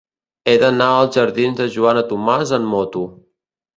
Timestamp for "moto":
2.77-3.05